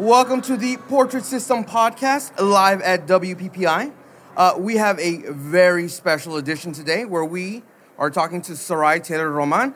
[0.00, 3.92] Welcome to the Portrait System Podcast live at WPPI.
[4.34, 7.62] Uh, we have a very special edition today where we
[7.98, 9.74] are talking to Sarai Taylor Roman.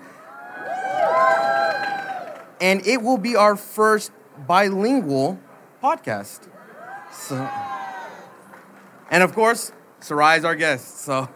[2.58, 4.12] And it will be our first
[4.46, 5.38] bilingual
[5.82, 6.48] podcast.
[7.12, 7.46] So,
[9.10, 11.00] and of course, Sarai is our guest.
[11.00, 11.28] So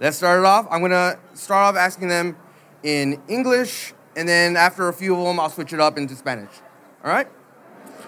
[0.00, 0.66] let's start it off.
[0.70, 2.38] I'm going to start off asking them
[2.82, 6.52] in English and then after a few of them, I'll switch it up into Spanish.
[7.04, 7.28] All right?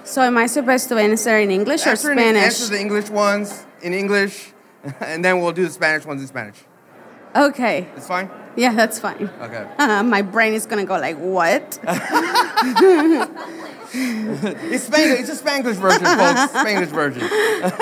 [0.05, 2.43] So am I supposed to answer in English or Spanish?
[2.43, 4.53] answer the English ones in English,
[5.01, 6.57] and then we'll do the Spanish ones in Spanish.
[7.35, 7.89] Okay.
[7.97, 8.29] It's fine?
[8.57, 9.31] Yeah, that's fine.
[9.41, 9.67] Okay.
[9.79, 11.79] Uh, my brain is gonna go like, what?
[13.95, 15.21] it's Spanglish.
[15.21, 16.53] It's a Spanglish version, folks.
[16.53, 17.23] Spanglish version.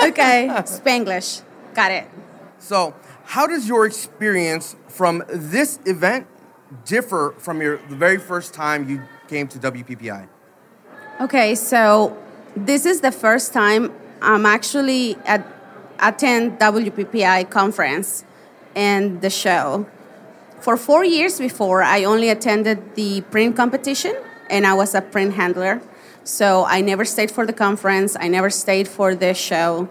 [0.09, 1.41] okay, Spanglish.
[1.73, 2.07] Got it.
[2.59, 2.93] So,
[3.25, 6.27] how does your experience from this event
[6.85, 10.27] differ from your the very first time you came to WPPI?
[11.21, 12.17] Okay, so
[12.55, 15.45] this is the first time I'm actually at
[15.99, 18.25] attend WPPI conference
[18.75, 19.85] and the show.
[20.61, 24.15] For four years before, I only attended the print competition,
[24.49, 25.79] and I was a print handler.
[26.23, 28.17] So I never stayed for the conference.
[28.19, 29.89] I never stayed for the show.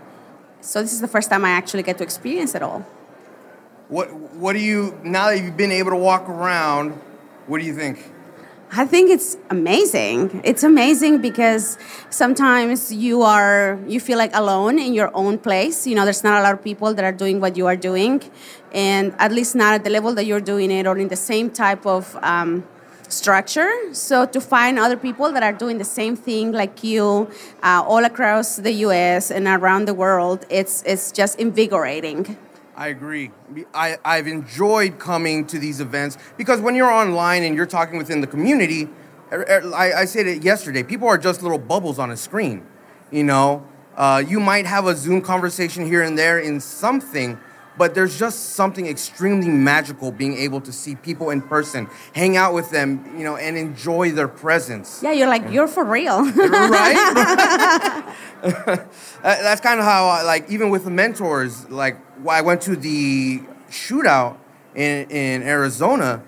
[0.60, 2.80] So this is the first time I actually get to experience it all.
[3.86, 6.90] What What do you now that you've been able to walk around?
[7.46, 8.02] What do you think?
[8.72, 10.42] I think it's amazing.
[10.44, 11.76] It's amazing because
[12.08, 15.88] sometimes you are you feel like alone in your own place.
[15.88, 18.22] You know, there's not a lot of people that are doing what you are doing,
[18.72, 21.50] and at least not at the level that you're doing it or in the same
[21.50, 22.64] type of um,
[23.08, 23.72] structure.
[23.92, 27.28] So to find other people that are doing the same thing like you,
[27.64, 29.32] uh, all across the U.S.
[29.32, 32.36] and around the world, it's it's just invigorating.
[32.80, 33.30] I agree.
[33.74, 38.22] I, I've enjoyed coming to these events because when you're online and you're talking within
[38.22, 38.88] the community,
[39.30, 42.66] er, er, I, I said it yesterday, people are just little bubbles on a screen.
[43.10, 47.38] You know, uh, you might have a Zoom conversation here and there in something,
[47.76, 52.52] but there's just something extremely magical being able to see people in person, hang out
[52.54, 55.00] with them, you know, and enjoy their presence.
[55.02, 56.24] Yeah, you're like, you're for real.
[56.34, 58.14] right?
[59.22, 61.96] That's kind of how, I, like, even with the mentors, like,
[62.28, 64.36] I went to the shootout
[64.74, 66.22] in, in Arizona,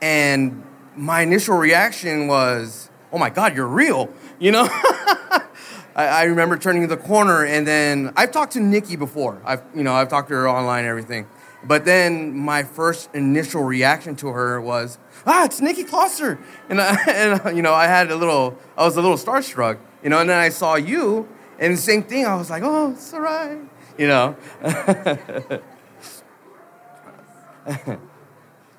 [0.00, 0.62] and
[0.96, 4.68] my initial reaction was, oh my God, you're real, you know?
[5.94, 9.42] I, I, remember turning the corner, and then I've talked to Nikki before.
[9.44, 11.26] I've, you know, I've talked to her online and everything.
[11.64, 16.42] But then my first initial reaction to her was, ah, it's Nikki Klosser.
[16.68, 20.10] And, I, and, you know, I had a little, I was a little starstruck, you
[20.10, 23.12] know, and then I saw you, and the same thing, I was like, oh, it's
[23.14, 23.58] all right,
[23.96, 24.36] you know.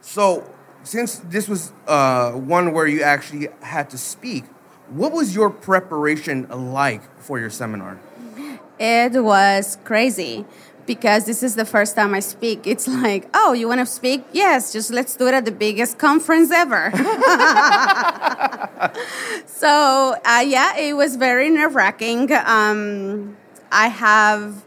[0.01, 0.43] so,
[0.83, 4.43] since this was uh, one where you actually had to speak,
[4.93, 7.99] what was your preparation like for your seminar?
[8.79, 10.45] It was crazy
[10.85, 12.67] because this is the first time I speak.
[12.67, 14.23] It's like, oh, you want to speak?
[14.31, 16.91] Yes, just let's do it at the biggest conference ever.
[19.45, 22.31] so, uh, yeah, it was very nerve wracking.
[22.31, 23.35] Um,
[23.71, 24.63] I have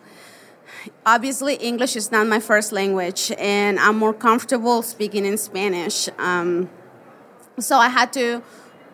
[1.04, 6.08] obviously English is not my first language, and I'm more comfortable speaking in Spanish.
[6.18, 6.68] Um,
[7.58, 8.42] so I had to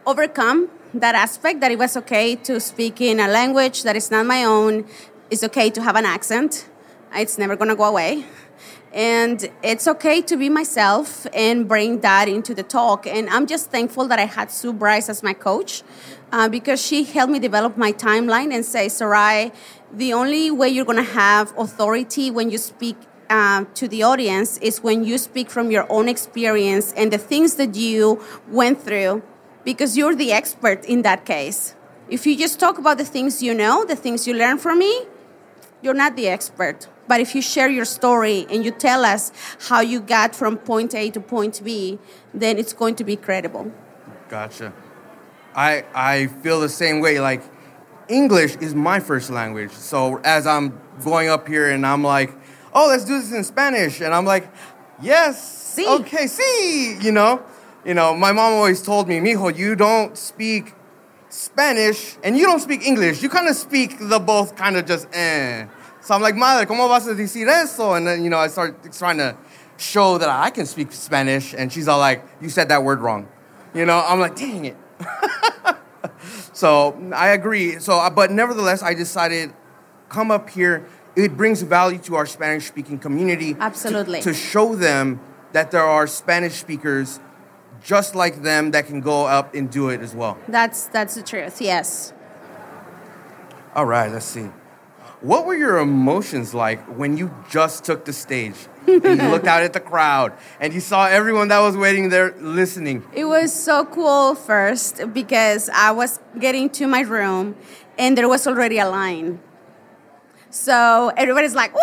[0.06, 4.26] overcome that aspect that it was okay to speak in a language that is not
[4.26, 4.84] my own.
[5.30, 6.68] It's okay to have an accent.
[7.14, 8.26] It's never going to go away.
[8.92, 13.06] And it's okay to be myself and bring that into the talk.
[13.06, 15.82] And I'm just thankful that I had Sue Bryce as my coach
[16.30, 19.50] uh, because she helped me develop my timeline and say, Sarai,
[19.90, 22.96] the only way you're going to have authority when you speak
[23.30, 27.54] uh, to the audience is when you speak from your own experience and the things
[27.54, 29.22] that you went through
[29.64, 31.74] because you're the expert in that case.
[32.08, 35.06] If you just talk about the things you know, the things you learn from me,
[35.82, 36.88] you're not the expert.
[37.08, 39.32] But if you share your story and you tell us
[39.68, 41.98] how you got from point A to point B,
[42.32, 43.72] then it's going to be credible.
[44.28, 44.72] Gotcha.
[45.54, 47.20] I I feel the same way.
[47.20, 47.42] Like
[48.08, 49.72] English is my first language.
[49.72, 52.32] So as I'm going up here and I'm like,
[52.72, 54.48] oh, let's do this in Spanish, and I'm like,
[55.00, 55.86] yes, Sí.
[56.00, 57.42] okay, see, you know,
[57.84, 60.74] you know, my mom always told me, mijo, you don't speak
[61.28, 63.22] Spanish and you don't speak English.
[63.22, 65.66] You kind of speak the both kind of just eh.
[66.00, 67.94] So I'm like, madre, ¿cómo vas a decir eso?
[67.94, 69.36] And then, you know, I start trying to
[69.76, 73.28] show that I can speak Spanish, and she's all like, you said that word wrong.
[73.74, 74.76] You know, I'm like, dang it.
[76.52, 77.78] So I agree.
[77.80, 79.52] So, uh, but nevertheless, I decided
[80.08, 80.86] come up here.
[81.16, 83.54] It brings value to our Spanish speaking community.
[83.54, 84.20] to- Absolutely.
[84.22, 85.20] To, show them
[85.52, 87.20] that there are Spanish speakers
[87.82, 90.38] just like them that can go up and do it as well.
[90.48, 91.60] That's that's the truth.
[91.60, 92.12] Yes.
[93.74, 94.50] All right, let's see.
[95.22, 98.56] What were your emotions like when you just took the stage
[98.88, 102.34] and you looked out at the crowd and you saw everyone that was waiting there
[102.38, 103.04] listening?
[103.14, 107.54] It was so cool first because I was getting to my room
[107.96, 109.38] and there was already a line.
[110.50, 111.80] So everybody's like, woo!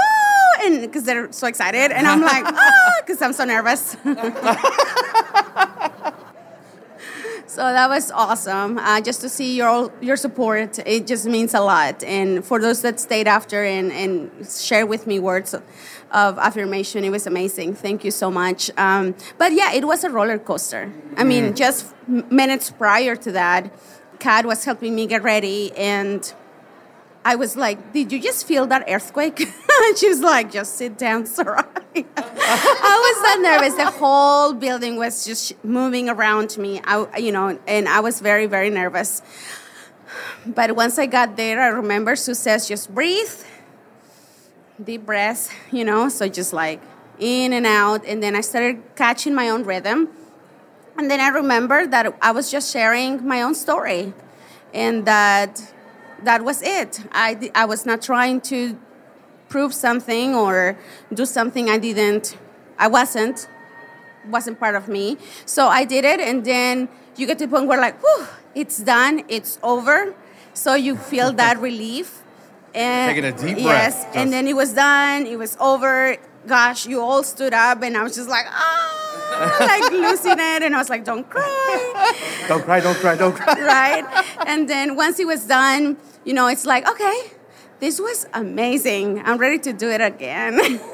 [0.62, 1.92] And because they're so excited.
[1.94, 3.96] And I'm like, "Oh," because I'm so nervous.
[7.50, 8.78] so that was awesome.
[8.78, 12.04] Uh, just to see your your support, it just means a lot.
[12.04, 15.64] And for those that stayed after and, and shared with me words of,
[16.38, 17.74] affirmation, it was amazing.
[17.74, 18.70] Thank you so much.
[18.78, 20.92] Um, but yeah, it was a roller coaster.
[21.18, 23.74] I mean, just minutes prior to that,
[24.20, 26.22] Kat was helping me get ready and
[27.26, 29.40] I was like, "Did you just feel that earthquake?"
[29.84, 31.64] and she was like, "Just sit down, Sarai."
[31.96, 33.76] I was so nervous.
[33.76, 36.82] The whole building was just moving around me.
[36.84, 39.22] I, you know, and I was very, very nervous.
[40.46, 43.44] But once I got there, I remember Sue says, "Just breathe,
[44.82, 46.10] deep breath," you know.
[46.10, 46.82] So just like
[47.20, 50.10] in and out, and then I started catching my own rhythm.
[50.98, 54.14] And then I remember that I was just sharing my own story,
[54.74, 55.74] and that
[56.26, 57.02] that was it.
[57.12, 58.78] I, I was not trying to
[59.48, 60.78] prove something or
[61.14, 62.38] do something I didn't,
[62.78, 63.48] I wasn't,
[64.30, 65.18] wasn't part of me.
[65.46, 68.78] So I did it, and then you get to the point where, like, whew, it's
[68.80, 70.14] done, it's over.
[70.54, 72.24] So you feel that relief.
[72.76, 76.18] And Taking a deep breath, Yes, and then it was done, it was over.
[76.46, 78.99] Gosh, you all stood up, and I was just like, ah,
[79.60, 80.64] like losing it.
[80.64, 82.14] And I was like, don't cry
[82.48, 83.54] Don't cry, don't cry, don't cry.
[83.62, 84.26] right?
[84.48, 87.32] And then once it was done, you know, it's like, okay,
[87.80, 89.22] this was amazing.
[89.26, 90.80] I'm ready to do it again.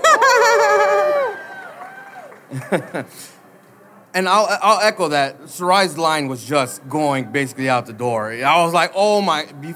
[4.16, 5.50] And I'll, I'll echo that.
[5.50, 8.32] Sarai's line was just going basically out the door.
[8.32, 9.74] I was like, oh my, be-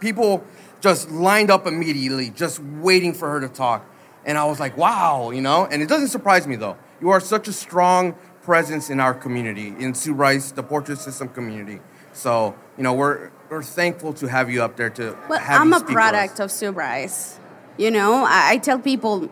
[0.00, 0.42] people
[0.80, 3.84] just lined up immediately, just waiting for her to talk.
[4.24, 5.66] And I was like, wow, you know?
[5.70, 6.78] And it doesn't surprise me though.
[7.02, 11.28] You are such a strong presence in our community, in Sue Rice, the portrait system
[11.28, 11.80] community.
[12.12, 15.80] So, you know, we're, we're thankful to have you up there to Well, I'm a
[15.80, 17.40] product of Sue Rice.
[17.76, 19.28] You know, I, I tell people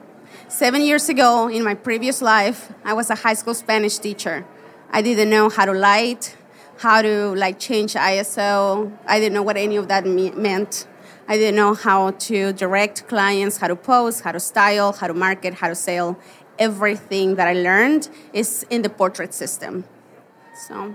[0.49, 4.45] seven years ago in my previous life, I was a high school Spanish teacher.
[4.91, 6.37] I didn't know how to light,
[6.79, 8.93] how to like change ISO.
[9.07, 10.89] I didn't know what any of that me- meant.
[11.31, 15.15] I didn't know how to direct clients, how to pose, how to style, how to
[15.15, 16.19] market, how to sell.
[16.61, 19.85] Everything that I learned is in the portrait system.
[20.69, 20.95] So.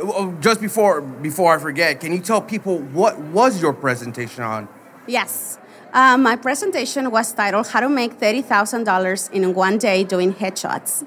[0.00, 4.68] Oh, Just before, before I forget, can you tell people what was your presentation on?
[5.06, 5.58] Yes.
[5.92, 11.04] Uh, my presentation was titled How to Make $30,000 in One Day Doing Headshots.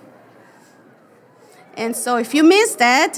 [1.78, 3.18] And so if you missed that,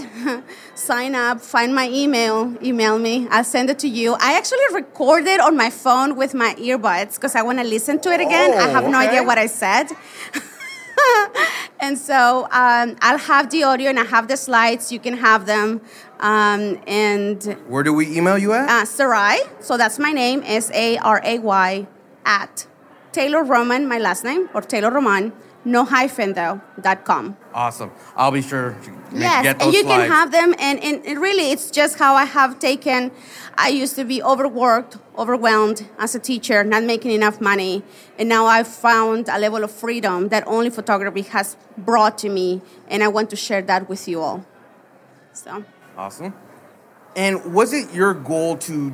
[0.76, 4.14] sign up, find my email, email me, I'll send it to you.
[4.20, 8.10] I actually recorded on my phone with my earbuds because I want to listen to
[8.12, 8.54] it again.
[8.54, 9.08] I have no Oh, okay.
[9.10, 9.88] idea what I said.
[11.80, 14.92] and so um, I'll have the audio and I have the slides.
[14.92, 15.82] You can have them.
[16.20, 18.70] Um, and Where do we email you at?
[18.70, 21.88] uh, Sarai, so that's my name, S A R A Y,
[22.26, 22.68] at
[23.12, 25.34] Taylor Roman, my last name, or Taylor Roman,
[25.66, 27.38] no hyphen though, dot com.
[27.54, 27.92] Awesome.
[28.16, 30.04] I'll be sure to Yes, get those and you slides.
[30.04, 33.12] can have them, and, and it really, it's just how I have taken.
[33.56, 37.84] I used to be overworked, overwhelmed as a teacher, not making enough money,
[38.18, 42.62] and now I've found a level of freedom that only photography has brought to me,
[42.88, 44.46] and I want to share that with you all.
[45.34, 45.64] So.
[45.96, 46.34] Awesome.
[47.16, 48.94] And was it your goal to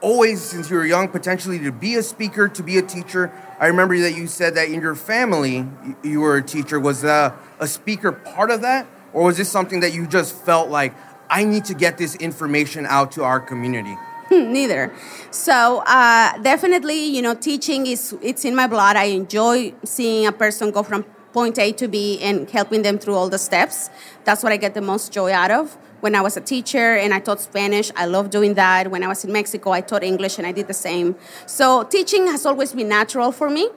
[0.00, 3.32] always, since you were young, potentially to be a speaker, to be a teacher?
[3.58, 5.66] I remember that you said that in your family
[6.02, 6.80] you were a teacher.
[6.80, 8.86] Was uh, a speaker part of that?
[9.12, 10.94] Or was this something that you just felt like,
[11.28, 13.96] I need to get this information out to our community?
[14.30, 14.92] Neither.
[15.30, 18.96] So uh, definitely, you know, teaching is it's in my blood.
[18.96, 23.14] I enjoy seeing a person go from point A to B and helping them through
[23.14, 23.90] all the steps.
[24.24, 25.76] That's what I get the most joy out of.
[26.00, 28.90] When I was a teacher and I taught Spanish, I love doing that.
[28.90, 31.14] When I was in Mexico, I taught English and I did the same.
[31.44, 33.68] So teaching has always been natural for me.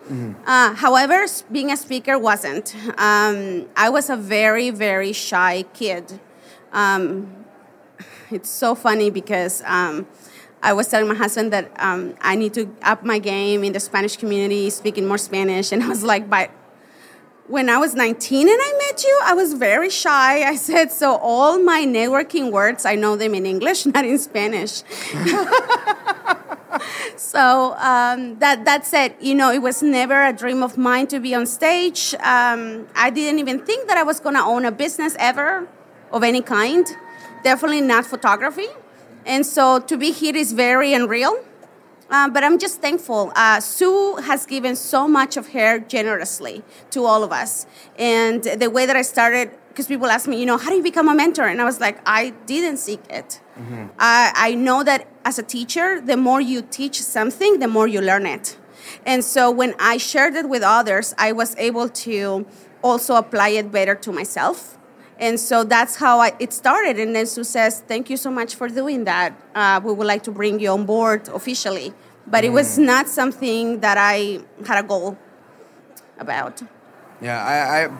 [0.45, 2.73] Uh, however, being a speaker wasn't.
[2.97, 6.19] Um, I was a very, very shy kid.
[6.71, 7.45] Um,
[8.31, 10.07] it's so funny because um,
[10.61, 13.81] I was telling my husband that um, I need to up my game in the
[13.81, 15.73] Spanish community, speaking more Spanish.
[15.73, 16.49] And I was like, by
[17.47, 20.43] when I was 19 and I met you, I was very shy.
[20.43, 24.83] I said, so all my networking words, I know them in English, not in Spanish.
[27.17, 31.19] so um, that that said, you know, it was never a dream of mine to
[31.19, 32.15] be on stage.
[32.15, 35.67] Um, I didn't even think that I was going to own a business ever
[36.11, 36.87] of any kind.
[37.43, 38.67] Definitely not photography.
[39.25, 41.43] And so to be here is very unreal.
[42.13, 43.31] Uh, but I'm just thankful.
[43.35, 47.65] Uh, Sue has given so much of her generously to all of us.
[47.97, 50.83] And the way that I started, because people ask me, you know, how do you
[50.83, 51.47] become a mentor?
[51.47, 53.41] And I was like, I didn't seek it.
[53.97, 57.99] I, I know that as a teacher, the more you teach something, the more you
[57.99, 58.57] learn it.
[59.07, 62.45] And so when I shared it with others, I was able to
[62.83, 64.77] also apply it better to myself.
[65.23, 66.99] And so that's how I, it started.
[66.99, 69.31] And then Sue says, Thank you so much for doing that.
[69.55, 71.93] Uh, we would like to bring you on board officially.
[72.27, 75.17] But it was not something that I had a goal
[76.19, 76.61] about.
[77.21, 77.91] Yeah, I, I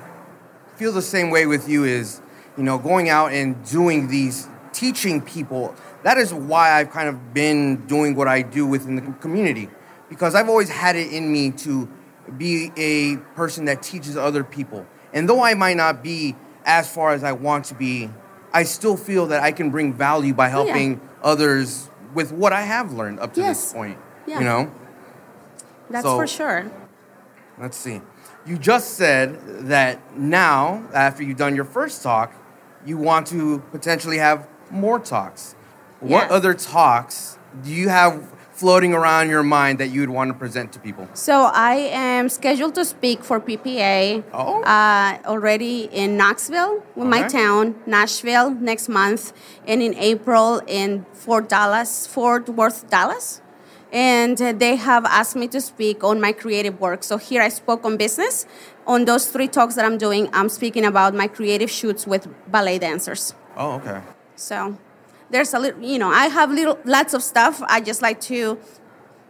[0.75, 1.85] feel the same way with you.
[1.85, 2.21] Is
[2.57, 5.75] you know going out and doing these teaching people.
[6.03, 9.69] That is why I've kind of been doing what I do within the community
[10.09, 11.89] because I've always had it in me to
[12.37, 14.85] be a person that teaches other people.
[15.13, 18.09] And though I might not be as far as I want to be,
[18.53, 20.51] I still feel that I can bring value by yeah.
[20.51, 23.61] helping others with what I have learned up to Yes.
[23.61, 23.97] this point.
[24.25, 24.39] Yeah.
[24.39, 24.71] You know?
[25.89, 26.65] That's So- for sure.
[27.59, 28.01] Let's see.
[28.45, 32.33] You just said that now, after you've done your first talk,
[32.85, 35.55] you want to potentially have more talks.
[35.99, 36.35] What Yeah.
[36.35, 38.23] other talks do you have
[38.53, 41.07] floating around your mind that you would want to present to people?
[41.13, 44.61] So I am scheduled to speak for PPA Oh.
[44.63, 49.33] uh, already in Knoxville, with my town, Nashville next month,
[49.67, 53.41] and in April in Fort Dallas, Fort Worth, Dallas.
[53.91, 57.03] And uh, they have asked me to speak on my creative work.
[57.03, 58.45] So here I spoke on business.
[58.87, 62.79] On those three talks that I'm doing, I'm speaking about my creative shoots with ballet
[62.79, 63.35] dancers.
[63.55, 64.01] Oh, okay.
[64.35, 64.77] So
[65.33, 67.61] there's a little, you know, I have little lots of stuff.
[67.67, 68.57] I just like to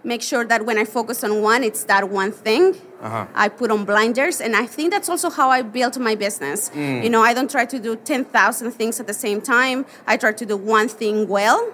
[0.04, 2.76] make sure that when I focus on one, it's that one thing.
[3.02, 3.26] Uh-huh.
[3.34, 6.72] I put on blinders, and I think that's also how I built my business.
[6.76, 9.86] You know, I don't try to do ten thousand things at the same time.
[10.06, 11.74] I try to do one thing well,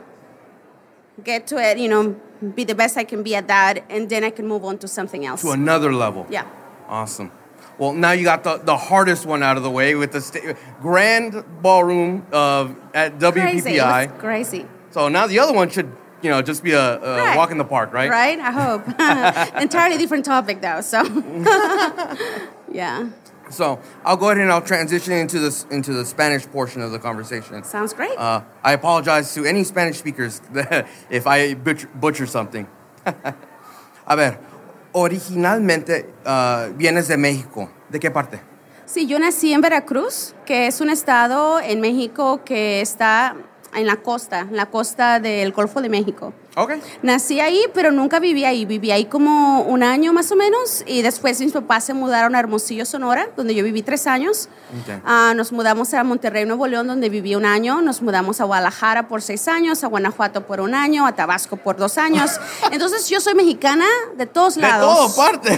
[1.24, 2.15] get to it, you know,
[2.55, 4.88] be the best I can be at that, and then I can move on to
[4.88, 5.41] something else.
[5.41, 6.25] To another level.
[6.29, 6.45] Yeah.
[6.88, 7.31] Awesome.
[7.79, 10.53] Well, now you got the, the hardest one out of the way with the sta-
[10.81, 13.17] grand ballroom of at.
[13.19, 14.19] WPPI.
[14.19, 14.67] crazy.
[14.91, 15.89] So now the other one should,
[16.21, 17.38] you know, just be a, a Right.
[17.38, 18.09] walk in the park, right?
[18.09, 18.38] Right?
[18.39, 18.86] I hope.
[19.62, 20.81] Entirely different topic, though.
[20.81, 21.01] So,
[22.71, 23.09] yeah,
[23.50, 27.00] So I'll go ahead and I'll transition into this into the Spanish portion of the
[27.00, 27.63] conversation.
[27.63, 28.17] sounds great.
[28.17, 30.41] Uh, I apologize to any Spanish speakers
[31.09, 32.67] if I butcher, butcher something.
[33.05, 34.38] A ver,
[34.91, 37.69] originalmente uh, vienes de México.
[37.89, 38.39] ¿De qué parte?
[38.86, 43.36] Sí, yo nací en Veracruz, que es un estado en México que está
[43.75, 46.34] en la costa, en la costa del Golfo de México.
[46.56, 46.82] Okay.
[47.03, 48.65] Nací ahí, pero nunca viví ahí.
[48.65, 52.39] Viví ahí como un año más o menos y después mis papás se mudaron a
[52.39, 54.50] Hermosillo, Sonora, donde yo viví tres años.
[54.82, 55.01] Ok.
[55.06, 57.82] Ah, nos mudamos a Monterrey, Nuevo León, donde viví un año.
[57.82, 61.77] Nos mudamos a Guadalajara por seis años, a Guanajuato por un año, a Tabasco por
[61.77, 62.32] dos años.
[62.72, 63.86] Entonces yo soy mexicana
[64.18, 65.15] de todos De lados.
[65.15, 65.58] todo parte.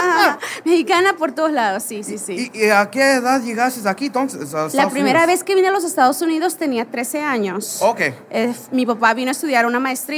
[0.64, 2.50] mexicana por todos lados, sí, sí, sí.
[2.54, 4.52] ¿Y, y a qué edad llegaste aquí entonces?
[4.52, 5.38] La Estados primera Unidos?
[5.40, 7.78] vez que vine a los Estados Unidos tenía 13 años.
[7.82, 8.00] Ok.
[8.30, 10.09] Eh, mi papá vino a estudiar una maestría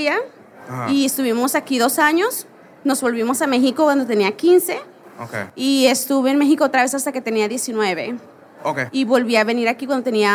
[0.68, 0.90] Ajá.
[0.90, 2.46] y estuvimos aquí dos años.
[2.84, 4.80] Nos volvimos a México cuando tenía 15
[5.20, 5.34] Ok.
[5.54, 8.16] y estuve en México otra vez hasta que tenía 19.
[8.64, 8.78] Ok.
[8.92, 10.34] Y volví a venir aquí cuando tenía,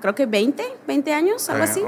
[0.00, 1.82] creo que 20, 20 años, algo así.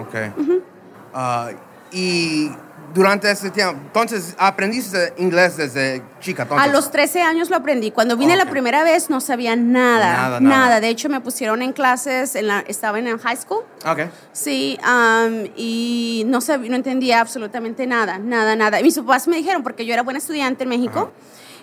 [1.14, 1.50] Ah,
[1.92, 2.50] y
[2.94, 6.42] durante ese tiempo, entonces aprendiste inglés desde chica.
[6.42, 6.72] A Entonces.
[6.72, 7.90] los 13 años lo aprendí.
[7.90, 8.38] Cuando vine Ok.
[8.44, 10.80] la primera vez no sabía nada, Nada, nada, nada.
[10.80, 13.64] De hecho, me pusieron en clases, en la, estaba en el high school.
[13.86, 14.00] Ok.
[14.32, 18.80] Sí, am, y no, sabía, no entendía absolutamente nada, nada, nada.
[18.80, 21.12] Y mis papás me dijeron, porque yo era buena estudiante en México,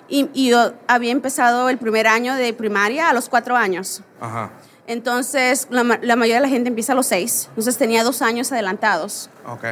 [0.07, 4.01] y, y yo había empezado el primer año de primaria a los cuatro años.
[4.21, 4.51] Ajá.
[4.87, 7.45] Entonces, la, la mayoría de la gente empieza a los seis.
[7.49, 9.31] Entonces, tenía dos años adelantados.
[9.47, 9.65] Ok.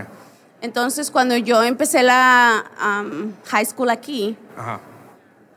[0.64, 4.80] Entonces, cuando yo empecé la um, high school aquí, Ajá.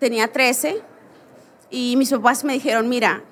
[0.00, 0.82] tenía 13
[1.70, 3.22] y mis papás me dijeron, mira,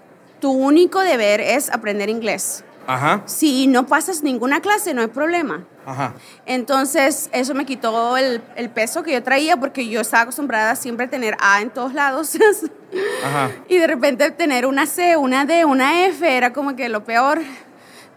[0.41, 2.63] tu único deber es aprender inglés.
[2.87, 3.23] Ajá.
[3.27, 5.65] Si no pasas ninguna clase, no hay problema.
[5.85, 6.15] Ajá.
[6.47, 10.77] Entonces, eso me quitó el, el peso que yo traía porque yo estaba acostumbrada a
[10.77, 12.37] siempre tener A en todos lados.
[13.25, 13.51] Ajá.
[13.69, 17.41] y de repente tener una C, una D, una F era como que lo peor.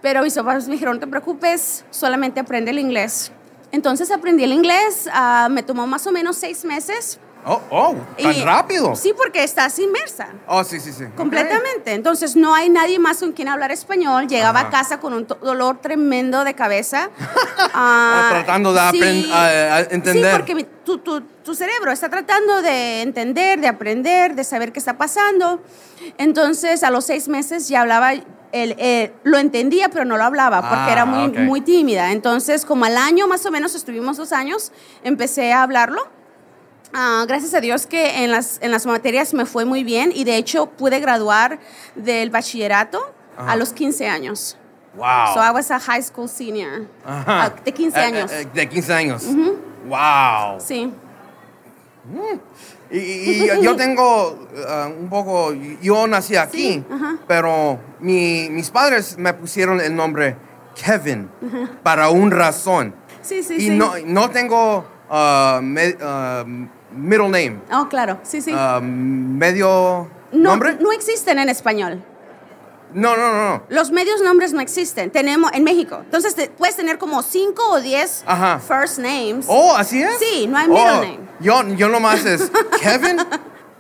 [0.04, 3.32] Pero mis papás me dijeron, no te preocupes, solamente aprende el inglés.
[3.72, 7.20] Entonces aprendí el inglés, ah, me tomó más o menos seis meses.
[7.50, 8.96] Oh, oh, tan Y- rápido.
[8.96, 10.28] Sí, porque estás inmersa.
[10.48, 11.06] Oh, sí, sí, sí.
[11.16, 11.94] Completamente.
[11.94, 14.28] Entonces no hay nadie más con quien hablar español.
[14.28, 14.68] Llegaba Ajá.
[14.68, 17.10] a casa con un dolor tremendo de cabeza.
[17.80, 20.32] Ah, tratando de aprend- a- entender.
[20.32, 24.80] Sí, porque tu, tu- tu cerebro está tratando de entender, de aprender, de saber qué
[24.80, 25.62] está pasando.
[26.18, 30.62] Entonces a los seis meses ya hablaba, el, el- lo entendía, pero no lo hablaba
[30.62, 31.38] porque Ah, era muy, ok.
[31.40, 32.12] muy tímida.
[32.12, 34.72] Entonces como al año más o menos, estuvimos dos años,
[35.04, 36.08] empecé a hablarlo.
[36.94, 40.24] Ah, gracias a Dios que en las, en las materias me fue muy bien y
[40.24, 41.60] de hecho pude graduar
[41.96, 44.58] del bachillerato a los 15 años.
[44.96, 45.34] Wow.
[45.36, 46.88] So I was a high school senior.
[47.06, 47.44] Ajá.
[47.46, 48.32] Ah, de 15 Eh, años.
[48.32, 49.24] eh, eh, de 15 años.
[49.86, 50.60] Wow.
[50.60, 50.92] Sí.
[52.90, 56.86] Y, y- y yo tengo uh, un poco, yo nací aquí, Sí,
[57.28, 60.38] pero mi- mis padres me pusieron el nombre
[60.74, 61.30] Kevin
[61.84, 62.96] para una razón.
[63.22, 63.70] Sí, sí, y sí.
[63.72, 68.20] no, no tengo uh, me- uh, middle name, Oh, claro.
[68.24, 68.54] Sí, sí.
[68.54, 70.78] uh, medio no, nombre.
[70.80, 72.04] no existen en español.
[72.94, 73.64] No, no, no, no.
[73.68, 75.12] Los medios nombres no existen.
[75.12, 76.00] Tenemos en México.
[76.06, 78.60] Entonces te- puedes tener como 5 o 10 Ajá.
[78.60, 79.46] first names.
[79.50, 80.18] Oh, ¿así es?
[80.20, 81.20] Sí, no hay middle Oh, name.
[81.42, 82.50] Yo, yo nomás es
[82.82, 83.18] Kevin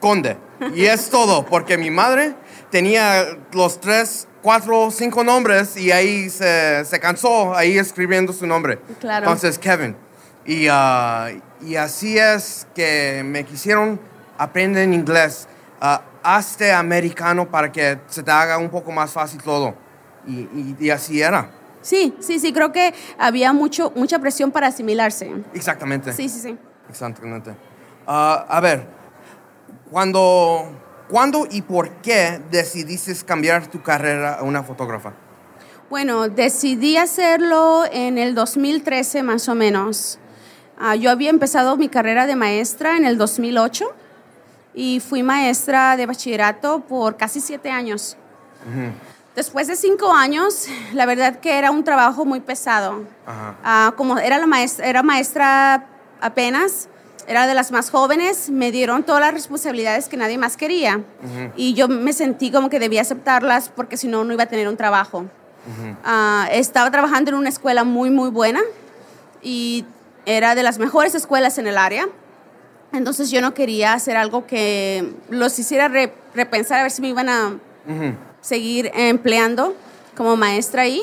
[0.02, 0.36] Conde.
[0.76, 2.36] Y es todo, porque mi madre
[2.70, 8.80] tenía los tres, cuatro, cinco nombres y ahí se, se cansó ahí escribiendo su nombre.
[9.00, 9.26] Claro.
[9.26, 9.96] Entonces, Kevin.
[10.48, 11.30] Y, ah,
[11.62, 14.00] y así es que me quisieron
[14.38, 15.48] aprender en inglés.
[15.82, 19.76] ah, hazte americano para que se te haga un poco más fácil todo.
[20.26, 21.52] Y, y- y así era.
[21.82, 22.52] Sí, sí, sí.
[22.52, 25.32] Creo que había mucho, mucha presión para asimilarse.
[25.54, 26.12] Exactamente.
[26.14, 26.58] Sí, sí, sí.
[26.90, 27.52] Exactamente.
[28.08, 28.88] Ah, a ver,
[29.92, 30.70] cuando,
[31.10, 35.14] ¿cuándo y por qué decidiste cambiar tu carrera a una fotógrafa?
[35.90, 40.20] Bueno, decidí hacerlo en el 2013 más o menos.
[40.80, 43.86] Ah, yo había empezado mi carrera de maestra en el 2008
[44.74, 48.16] y fui maestra de bachillerato por casi siete años.
[49.36, 53.04] Después de cinco años, la verdad que era un trabajo muy pesado.
[53.26, 55.88] Ah, como era, la maestra, era maestra
[56.22, 56.90] apenas,
[57.28, 61.02] era de las más jóvenes, me dieron todas las responsabilidades que nadie más quería.
[61.56, 64.68] Y yo me sentí como que debía aceptarlas porque si no, no iba a tener
[64.68, 65.26] un trabajo.
[66.04, 68.62] Ah, estaba trabajando en una escuela muy, muy buena
[69.42, 69.86] y
[70.28, 72.08] era de las mejores escuelas en el área.
[72.94, 77.08] Entonces yo no quería hacer algo que los hiciera re- repensar a ver si me
[77.10, 77.58] iban a
[78.42, 79.74] seguir empleando
[80.16, 81.02] como maestra ahí.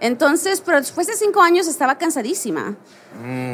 [0.00, 2.74] Entonces, pero después de cinco años estaba cansadísima.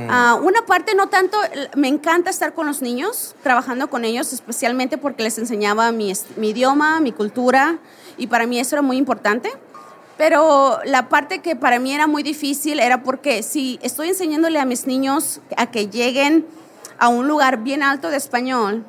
[0.09, 1.37] Ah, una parte no tanto,
[1.77, 6.51] me encanta estar con los niños, trabajando con ellos, especialmente porque les enseñaba mi, mi
[6.51, 7.79] idioma, mi cultura,
[8.17, 9.51] y para mí eso era muy importante.
[10.19, 14.65] Pero la parte que para mí era muy difícil era porque si estoy enseñándole a
[14.65, 16.45] mis niños a que lleguen
[16.99, 18.85] a un lugar bien alto de español,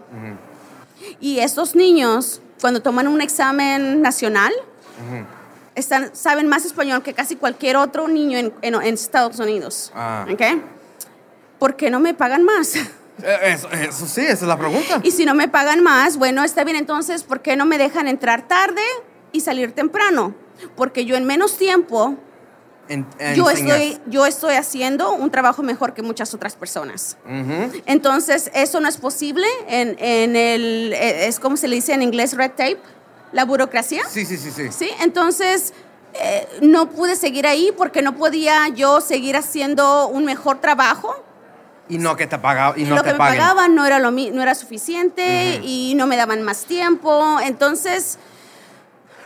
[1.20, 4.52] y estos niños, cuando toman un examen nacional,
[5.76, 9.92] están, saben más español que casi cualquier otro niño en, en- en Estados Unidos.
[9.96, 10.26] Ah.
[10.32, 10.42] ¿Ok?
[11.60, 12.76] ¿Por qué no me pagan más?
[12.76, 15.02] Eh, Eso, eso sí, esa es la pregunta.
[15.04, 18.08] Y si no me pagan más, bueno, está bien, entonces, ¿por qué no me dejan
[18.08, 18.82] entrar tarde
[19.32, 20.34] y salir temprano?
[20.76, 22.15] Porque yo en menos tiempo,
[22.88, 23.80] En- yo enseñas.
[23.80, 27.17] estoy, yo estoy haciendo un trabajo mejor que muchas otras personas.
[27.26, 27.82] Ujú.
[27.86, 32.02] Entonces, eso no es posible en, en el, eh, es como se le dice en
[32.02, 32.80] inglés, red tape,
[33.32, 34.04] la burocracia.
[34.10, 34.69] Sí, sí, sí, sí.
[34.72, 35.74] Sí, entonces
[36.15, 41.24] eh, no pude seguir ahí porque no podía yo seguir haciendo un mejor trabajo.
[41.88, 44.12] Y no que te pagaba y no lo te que me pagaban no era, lo,
[44.12, 47.39] no era suficiente y no me daban más tiempo.
[47.43, 48.17] Entonces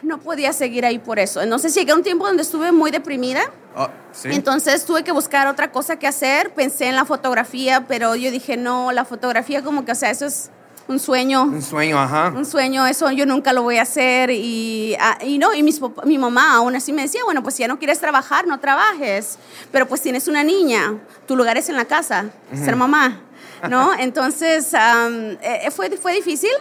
[0.04, 1.42] no podía seguir ahí por eso.
[1.42, 3.42] Entonces llegué a un tiempo donde estuve muy deprimida.
[3.76, 4.30] Oh, sí.
[4.32, 6.54] Entonces tuve que buscar otra cosa que hacer.
[6.54, 10.26] Pensé en la fotografía, pero yo dije, no, la fotografía como que, o sea, eso
[10.26, 10.52] es
[10.88, 12.34] un sueño Un sueño, ajá.
[12.36, 15.80] un sueño, eso yo nunca lo voy a hacer y, ah, y no, y mis
[16.04, 19.38] mi mamá aún así me decía, bueno, pues si ya no quieres trabajar, no trabajes,
[19.72, 23.22] pero pues tienes una niña, tu lugar es en la casa, ser mamá,
[23.70, 23.94] ¿no?
[23.98, 26.52] Entonces, eh, fue, fue difícil,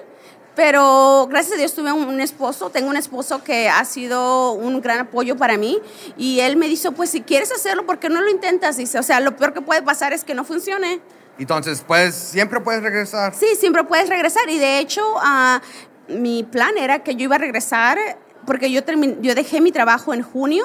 [0.55, 5.01] Pero gracias a Dios tuve un, esposo, tengo un esposo que ha sido un gran
[5.01, 5.81] apoyo para mí
[6.19, 8.77] y él me dijo, pues si quieres hacerlo, ¿por qué no lo intentas?
[8.77, 11.01] Dice, o sea, lo peor que puede pasar es que no funcione.
[11.39, 13.35] Entonces, pues, siempre puedes regresar.
[13.35, 14.49] Sí, siempre puedes regresar.
[14.51, 17.99] Y de hecho, uh, mi plan era que yo iba a regresar
[18.47, 18.83] porque yo,
[19.21, 20.65] yo dejé mi trabajo en junio.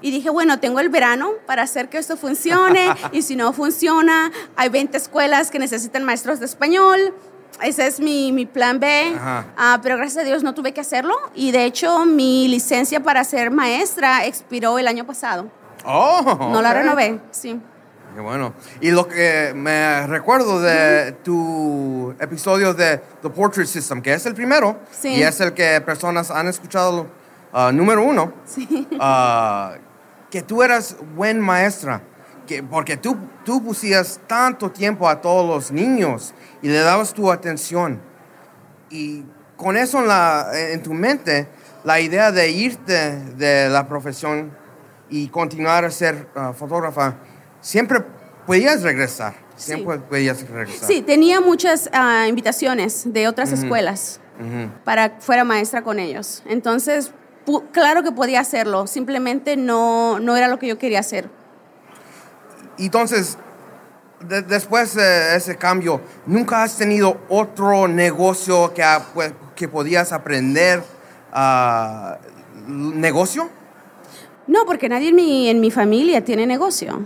[0.00, 4.30] Y dije, bueno, tengo el verano para hacer que esto funcione y si no funciona,
[4.54, 7.12] hay 20 escuelas que necesitan maestros de español.
[7.62, 11.14] Ese es mi, mi plan B, uh, pero gracias a Dios no tuve que hacerlo.
[11.34, 15.50] Y de hecho mi licencia para ser maestra expiró el año pasado.
[15.84, 17.60] Oh, no la renové, sí.
[18.16, 18.54] Qué bueno.
[18.80, 24.34] Y lo que me recuerdo de tu episodio de The Portrait System, que es el
[24.34, 27.08] primero, y es el que personas han escuchado
[27.52, 28.32] uh, número uno,
[28.92, 29.78] uh,
[30.30, 32.00] que tú eras buen maestra,
[32.46, 36.32] que, porque tú, tú pusías tanto tiempo a todos los niños
[36.66, 38.00] y le dabas tu atención.
[38.90, 39.22] Y
[39.56, 41.46] con eso en, la, en tu mente,
[41.84, 44.50] la idea de irte de la profesión
[45.08, 47.18] y continuar a ser uh, fotógrafa
[47.60, 48.00] siempre
[48.48, 49.34] podías regresar.
[49.54, 50.88] Siempre podías regresar.
[50.88, 54.20] Sí, tenía muchas ah, invitaciones de otras escuelas
[54.84, 56.42] para que fuera maestra con ellos.
[56.46, 57.12] Entonces,
[57.70, 61.30] claro que podía hacerlo, simplemente no, no era lo que yo quería hacer.
[62.76, 63.38] Entonces,
[64.20, 70.82] después de ese cambio, ¿nunca has tenido otro negocio que, pues, que podías aprender
[71.32, 72.16] uh,
[72.68, 73.48] negocio?
[74.46, 77.04] No, porque nadie en mi, en mi familia tiene negocio.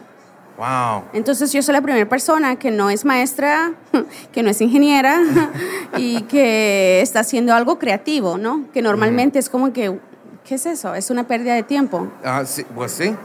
[0.56, 1.04] Wow.
[1.14, 3.72] Entonces yo soy la primera persona que no es maestra,
[4.32, 5.18] que no es ingeniera
[5.96, 8.66] y que está haciendo algo creativo, ¿no?
[8.72, 9.98] Que normalmente es como que,
[10.44, 10.94] ¿qué es eso?
[10.94, 12.08] Es una pérdida de tiempo.
[12.22, 13.16] Ah, sí, pues sí.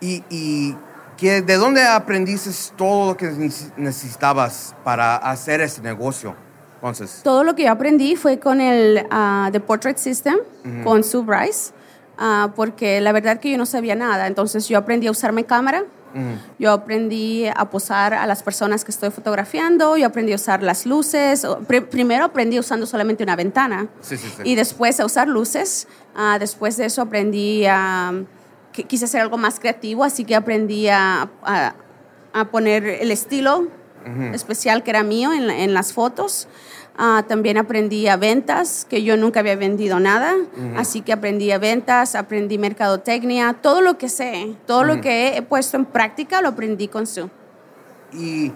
[0.00, 0.76] ¿Y, y
[1.22, 3.30] que, de dónde aprendiste todo lo que
[3.76, 6.34] necesitabas para hacer ese negocio?
[6.74, 7.20] Entonces.
[7.22, 10.36] Todo lo que yo aprendí fue con el uh, The Portrait System,
[10.82, 11.72] con Sue Bryce,
[12.18, 14.26] uh, porque la verdad que yo no sabía nada.
[14.26, 15.84] Entonces yo aprendí a usar mi cámara,
[16.58, 20.84] yo aprendí a posar a las personas que estoy fotografiando, yo aprendí a usar las
[20.86, 21.46] luces.
[21.90, 23.86] primero aprendí usando solamente una ventana
[24.44, 25.86] y después a usar luces.
[26.16, 28.12] Ah, después de eso aprendí a...
[28.72, 33.68] quise hacer algo más creativo, así que aprendí a, a, poner el estilo
[34.32, 36.48] especial que era mío en, en las fotos.
[36.98, 40.34] Ah, también aprendí a ventas, que yo nunca había vendido nada,
[40.76, 45.42] así que aprendí a ventas, aprendí mercadotecnia, todo lo que sé, todo lo que he
[45.42, 47.30] puesto en práctica lo aprendí con su.
[48.12, 48.52] ¿Y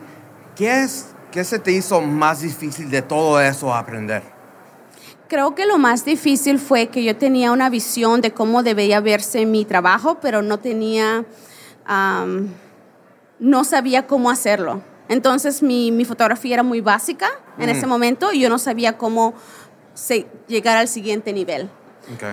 [0.55, 4.36] qué, es, qué se te hizo más difícil de todo eso aprender?
[5.29, 9.45] Creo que lo más difícil fue que yo tenía una visión de cómo debía verse
[9.45, 11.25] mi trabajo, pero no tenía,
[13.39, 14.83] no sabía cómo hacerlo.
[15.09, 19.35] Entonces mi, fotografía era muy básica en ese momento y yo no sabía cómo
[20.47, 21.69] llegar al siguiente nivel.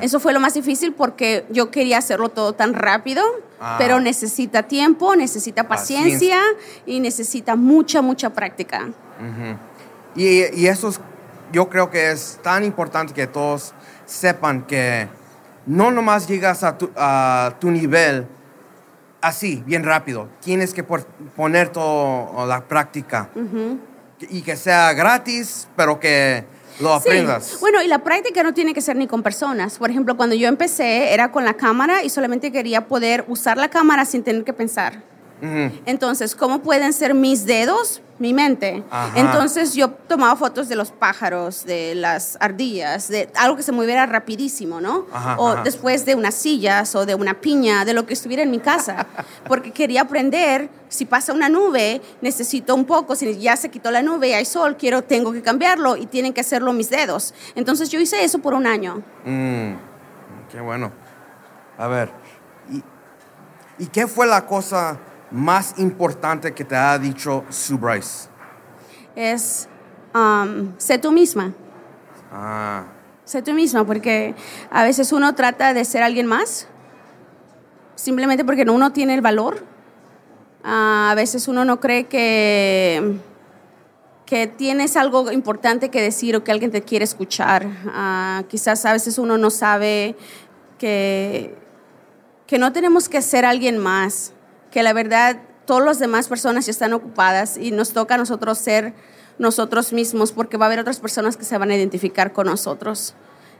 [0.02, 3.24] Eso fue lo más difícil porque yo quería hacerlo todo tan rápido,
[3.60, 3.78] ah.
[3.80, 6.40] pero necesita tiempo, necesita paciencia,
[6.86, 8.92] y necesita mucha, mucha práctica.
[10.16, 10.94] y, eso
[11.54, 13.74] yo creo que es tan importante que todos
[14.06, 15.08] sepan que
[15.66, 18.28] no nomás llegas a tu, a tu nivel,
[19.22, 20.28] así, bien rápido.
[20.42, 23.30] Tienes que poner toda la práctica.
[24.20, 26.44] Y que sea gratis, pero que
[26.80, 27.58] lo aprendas.
[27.60, 29.78] Bueno, y la práctica no tiene que ser ni con personas.
[29.78, 33.70] Por ejemplo, cuando yo empecé era con la cámara y solamente quería poder usar la
[33.70, 35.13] cámara sin tener que pensar.
[35.86, 38.02] Entonces, ¿cómo pueden ser mis dedos?
[38.20, 38.84] Mi mente.
[39.16, 44.06] Entonces yo tomaba fotos de los pájaros, de las ardillas, de algo que se moviera
[44.06, 45.08] rapidísimo, ¿no?
[45.38, 48.60] o después de unas sillas o de una piña, de lo que estuviera en mi
[48.60, 49.08] casa.
[49.48, 54.02] Porque quería aprender, si pasa una nube, necesito un poco, si ya se quitó la
[54.02, 57.34] nube y hay sol, quiero, tengo que cambiarlo y tienen que hacerlo mis dedos.
[57.56, 59.04] Entonces yo hice eso por un año.
[59.26, 59.74] Mm,
[60.50, 60.94] qué bueno.
[61.78, 62.12] A ver,
[62.72, 65.00] ¿y, ¿y qué fue la cosa
[65.34, 68.30] más importante que te ha dicho Sue Bryce?
[69.16, 69.68] Es,
[70.14, 71.54] um, sé tú misma.
[72.32, 72.86] Ah.
[73.26, 74.36] Sé tú misma, porque
[74.70, 76.68] a veces uno trata de ser alguien más,
[77.96, 79.66] simplemente porque uno tiene el valor.
[80.64, 83.18] Ah, a veces uno no cree que,
[84.26, 87.68] que tienes algo importante que decir o que alguien te quiere escuchar.
[87.88, 90.16] Ah, quizás a veces uno no sabe
[90.78, 91.56] que,
[92.46, 94.34] que no tenemos que ser alguien más
[94.74, 98.58] que la verdad todas las demás personas ya están ocupadas y nos toca a nosotros
[98.58, 98.94] ser
[99.38, 103.14] nosotros mismos porque va a haber otras personas que se van a identificar con nosotros.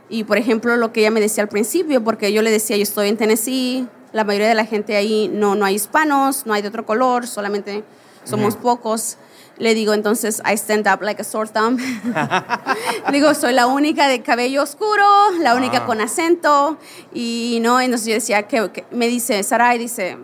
[0.10, 2.84] Y por ejemplo, lo que ella me decía al principio, porque yo le decía, yo
[2.84, 6.62] estoy en Tennessee, la mayoría de la gente ahí no, no hay hispanos, no hay
[6.62, 7.84] de otro color, solamente
[8.24, 9.18] somos pocos.
[9.58, 11.78] Le digo, entonces, I stand up like a sore thumb.
[13.12, 15.06] digo, soy la única de cabello oscuro,
[15.42, 15.86] la única Ah.
[15.86, 16.78] con acento.
[17.14, 20.18] Y no, entonces yo decía, que, que- me dice, Sarai, dice,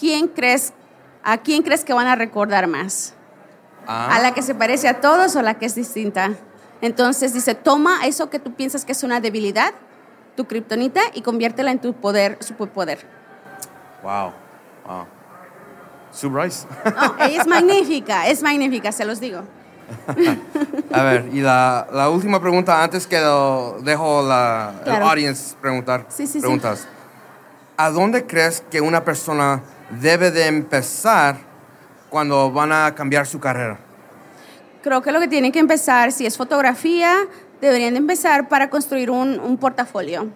[0.00, 0.72] ¿quién crees,
[1.22, 3.12] a quién crees que van a recordar más?
[3.86, 4.16] Ah.
[4.16, 6.30] ¿A la que se parece a todos o la que es distinta?
[6.80, 9.74] Entonces dice, toma eso que tú piensas que es una debilidad,
[10.36, 13.06] tu kriptonita, y conviértela en tu poder, superpoder.
[14.02, 14.32] Wow.
[14.86, 15.06] Wow.
[16.22, 19.42] No, ella es magnífica, es magnífica, se los digo.
[20.92, 25.08] A ver, y la, la última pregunta antes que lo dejo la el Claro.
[25.08, 26.40] audience preguntar Sí, sí, sí.
[26.40, 26.86] preguntas.
[27.76, 29.62] ¿A dónde crees que una persona
[30.00, 31.36] debe de empezar
[32.08, 33.78] cuando van a cambiar su carrera?
[34.82, 37.14] Creo que lo que tienen que empezar, si es fotografía,
[37.60, 40.28] deberían de empezar para construir un, un portafolio.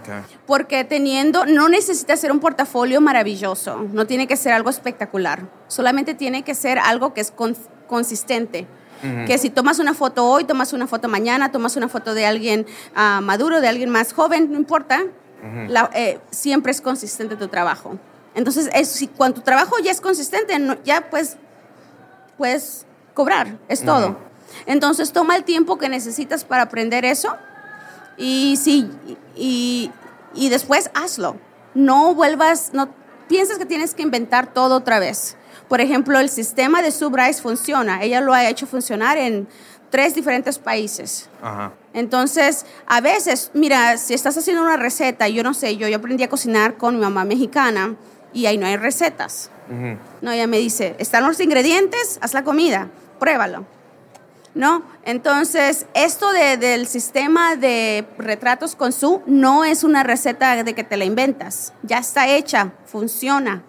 [0.00, 0.22] Okay.
[0.46, 6.14] Porque teniendo, no necesita ser un portafolio maravilloso, no tiene que ser algo espectacular, solamente
[6.14, 8.66] tiene que ser algo que es con- consistente.
[9.26, 12.66] Que si tomas una foto hoy, tomas una foto mañana, tomas una foto de alguien
[12.96, 15.04] ah, maduro, de alguien más joven, no importa,
[15.68, 17.98] la- eh, siempre es consistente tu trabajo.
[18.36, 21.36] Entonces, es, si, cuando tu trabajo ya es consistente, no- ya pues
[22.38, 24.16] puedes cobrar, es todo.
[24.66, 27.34] Entonces, toma el tiempo que necesitas para aprender eso
[28.16, 28.88] y sí,
[29.34, 29.90] y,
[30.34, 31.36] y después hazlo.
[31.74, 32.88] No vuelvas, no
[33.28, 35.36] piensas que tienes que inventar todo otra vez.
[35.68, 38.02] Por ejemplo, el sistema de Subrice funciona.
[38.02, 39.48] Ella lo ha hecho funcionar en
[39.90, 41.28] tres diferentes países.
[41.42, 41.72] Ajá.
[41.92, 46.22] Entonces, a veces, mira, si estás haciendo una receta, yo no sé, yo, yo aprendí
[46.22, 47.96] a cocinar con mi mamá mexicana
[48.32, 49.50] y ahí no hay recetas.
[49.68, 49.98] Ujú.
[50.20, 53.64] No, ella me dice, están los ingredientes, haz la comida, pruébalo.
[54.54, 54.82] ¿No?
[55.04, 60.82] Entonces, esto de- del sistema de retratos con su no es una receta de que
[60.82, 61.74] te la inventas.
[61.82, 63.62] Ya está hecha, funciona.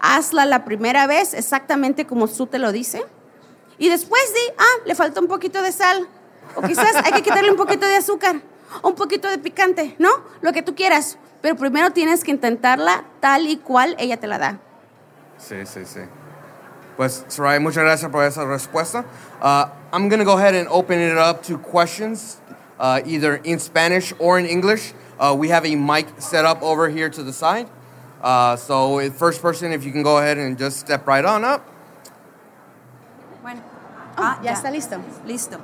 [0.00, 3.04] Hazla la primera vez exactamente como su te lo dice.
[3.76, 6.08] Y después di, ah, le falta un poquito de sal.
[6.54, 8.40] O quizás hay que quitarle un poquito de azúcar.
[8.80, 10.08] O un poquito de picante, ¿no?
[10.40, 11.18] Lo que tú quieras.
[11.42, 14.58] Pero primero tienes que intentarla tal y cual ella te la da.
[15.38, 16.00] Sí, sí, sí.
[16.96, 19.04] Pues, Sarai, muchas gracias por esa respuesta.
[19.40, 22.40] Uh, I'm going to go ahead and open it up to questions,
[22.78, 24.92] uh, either in Spanish or in English.
[25.18, 27.68] Uh, we have a mic set up over here to the side.
[28.22, 31.66] Uh, so, first person, if you can go ahead and just step right on up.
[33.42, 33.62] Bueno,
[34.18, 35.00] Oh, ah, ya está listo.
[35.24, 35.58] Listo.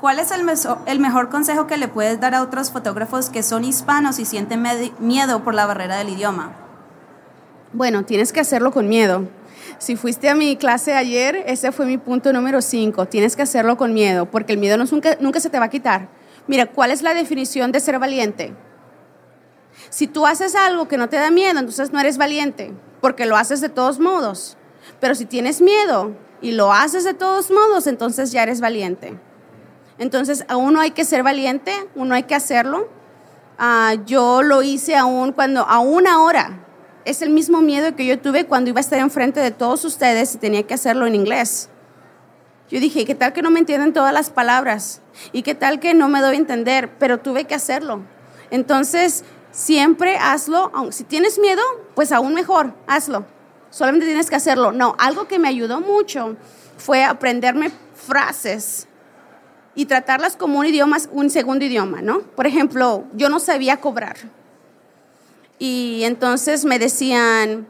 [0.00, 4.20] ¿Cuál es el, mejor consejo que le puedes dar a otros fotógrafos que son hispanos
[4.20, 4.62] y sienten
[5.00, 6.52] miedo por la barrera del idioma?
[7.72, 9.28] Bueno, tienes que hacerlo con miedo.
[9.78, 13.06] Si fuiste a mi clase ayer, ese fue mi punto número 5.
[13.06, 16.08] Tienes que hacerlo con miedo, porque el miedo nunca, nunca se te va a quitar.
[16.46, 18.54] Mira, ¿cuál es la definición de ser valiente?
[19.90, 23.36] Si tú haces algo que no te da miedo, entonces no eres valiente, porque lo
[23.36, 24.56] haces de todos modos.
[25.00, 29.18] Pero si tienes miedo y lo haces de todos modos, entonces ya eres valiente.
[29.98, 32.88] Entonces, a uno hay que ser valiente, uno hay que hacerlo.
[33.58, 36.64] Ah, yo lo hice aún cuando, aún ahora,
[37.04, 40.34] es el mismo miedo que yo tuve cuando iba a estar enfrente de todos ustedes
[40.34, 41.68] y tenía que hacerlo en inglés.
[42.70, 45.00] Yo dije, ¿qué tal que no me entienden todas las palabras?
[45.32, 46.90] ¿Y qué tal que no me doy a entender?
[46.98, 48.02] Pero tuve que hacerlo.
[48.50, 50.70] Entonces, siempre hazlo.
[50.90, 51.62] Si tienes miedo,
[51.94, 53.24] pues aún mejor, hazlo.
[53.70, 54.72] Solamente tienes que hacerlo.
[54.72, 56.36] No, algo que me ayudó mucho
[56.76, 58.87] fue aprenderme frases
[59.74, 62.20] y tratarlas como un idioma, un segundo idioma, ¿no?
[62.20, 64.16] Por ejemplo, yo no sabía cobrar.
[65.58, 67.66] Y entonces me decían,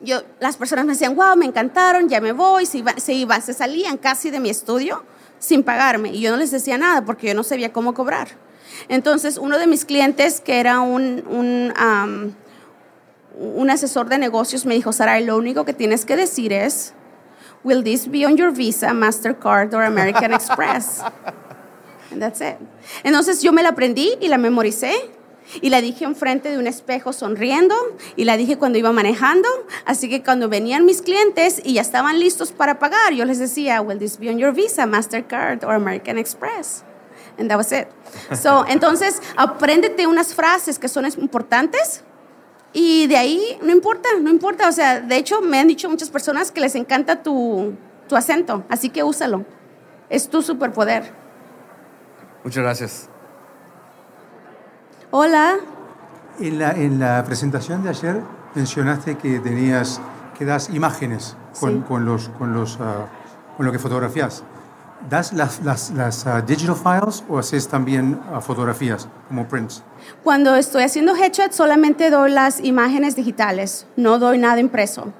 [0.00, 3.96] yo, las personas me decían, wow, me encantaron, ya me voy, se, iba- se, salían
[3.98, 5.04] casi de mi estudio
[5.38, 6.10] sin pagarme.
[6.12, 8.28] Y yo no les decía nada porque yo no sabía cómo cobrar.
[8.88, 12.34] Entonces, uno de mis clientes, que era un, un,
[13.36, 16.94] un asesor de negocios, me dijo, Sara, lo único que tienes que decir es,
[17.64, 21.02] will this be on your Visa, Mastercard or American Express?
[22.10, 22.58] And that's it.
[23.04, 24.92] Entonces yo me la aprendí y la memoricé
[25.60, 27.74] y la dije enfrente de un espejo sonriendo
[28.16, 29.48] y la dije cuando iba manejando.
[29.84, 33.80] Así que cuando venían mis clientes y ya estaban listos para pagar, yo les decía,
[33.80, 36.84] will this be on your Visa, Mastercard or American Express?
[37.38, 37.88] And that was it.
[38.36, 42.02] So, entonces, apréndete unas frases que son importantes
[42.72, 44.68] y de ahí no importa, no importa.
[44.68, 47.74] O sea, de hecho, me han dicho muchas personas que les encanta tu,
[48.08, 49.44] tu acento, así que úsalo.
[50.08, 51.12] Es tu superpoder.
[52.44, 53.08] Muchas gracias.
[55.10, 55.56] Hola.
[56.40, 58.20] En la, en la presentación de ayer
[58.54, 60.00] mencionaste que tenías
[60.38, 61.84] que das imágenes con, Sí.
[61.86, 63.06] con los con los ah,
[63.56, 64.42] con lo que fotografías.
[65.08, 69.82] ¿Das las, las, las ah, digital files o haces también ah, fotografías como prints?
[70.22, 75.12] Cuando estoy haciendo headshot solamente doy las imágenes digitales, no doy nada impreso.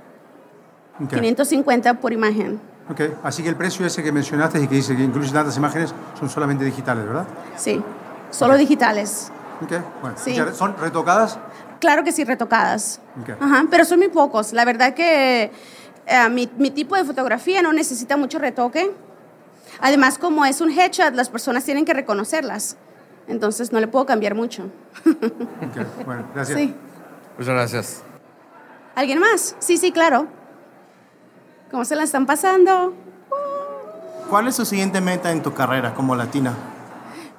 [1.03, 1.15] Ok.
[1.15, 2.61] 550 por imagen.
[2.91, 5.95] Ok, así que el precio ese que mencionaste y que dice que incluye tantas imágenes
[6.19, 7.27] son solamente digitales, ¿verdad?
[7.57, 7.83] Sí,
[8.31, 9.31] solo digitales.
[9.63, 10.17] Ok, bueno.
[10.19, 10.35] Sí.
[10.35, 11.39] ¿Ya ¿Son retocadas?
[11.81, 13.01] Claro que sí, retocadas.
[13.41, 14.53] Ajá, pero son muy pocos.
[14.53, 15.51] La verdad que
[16.07, 18.93] eh, mi, mi tipo de fotografía no necesita mucho retoque.
[19.83, 22.77] Además, como es un headshot, las personas tienen que reconocerlas.
[23.27, 24.71] Entonces no le puedo cambiar mucho.
[25.05, 26.59] Ok, bueno, gracias.
[26.59, 26.75] Sí.
[27.37, 28.03] Muchas gracias.
[28.95, 29.57] ¿Alguien más?
[29.59, 30.29] Sí, sí, claro.
[31.71, 32.95] ¿Cómo se la están pasando?
[34.31, 36.55] ¿Cuál es su siguiente meta en tu carrera como latina?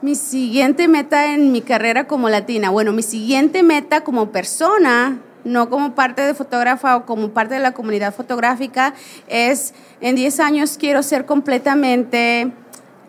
[0.02, 5.70] Mi siguiente meta en mi carrera como latina, bueno, mi siguiente meta como persona, no
[5.70, 8.94] como parte de fotógrafa o como parte de la comunidad fotográfica,
[9.28, 12.52] es en 10 años quiero ser completamente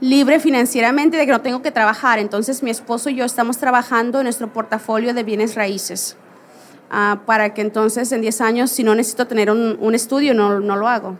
[0.00, 2.18] libre financieramente de que no tengo que trabajar.
[2.18, 6.16] Entonces mi esposo y yo estamos trabajando en nuestro portafolio de bienes raíces.
[6.90, 10.76] Ah, para que entonces en 10 años, si no necesito tener un, estudio, no, no
[10.76, 11.16] lo hago.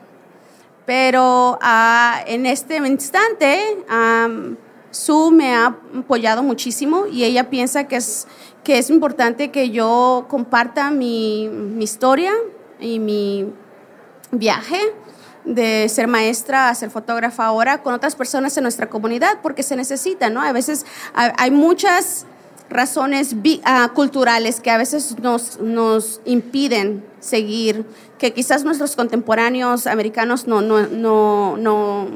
[0.87, 4.57] Pero ah, en este instante, am,
[4.94, 8.29] Sue me ha apoyado muchísimo y ella piensa que es,
[8.64, 11.44] que es importante que yo comparta mi,
[11.79, 12.33] historia
[12.81, 13.53] y mi
[14.33, 14.81] viaje
[15.44, 19.77] de ser maestra a ser fotógrafa ahora con otras personas en nuestra comunidad porque se
[19.77, 20.40] necesita, ¿no?
[20.40, 22.24] A veces hay, muchas
[22.70, 27.85] razones ah, culturales que a veces nos, nos impiden seguir,
[28.18, 32.09] que quizás nuestros contemporáneos americanos no, no, no, no,